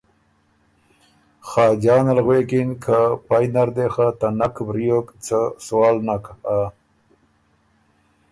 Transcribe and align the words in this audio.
خاجان 1.49 2.05
ال 2.13 2.19
غوېکِن 2.25 2.69
که 2.83 2.99
پئ 3.27 3.45
نر 3.53 3.69
دې 3.75 3.87
خه 3.93 4.07
ته 4.19 4.27
نک 4.39 4.55
وریوک 4.67 5.07
څه 5.25 5.39
سوال 5.65 5.95
نک 6.07 6.25
ھۀ 6.43 6.57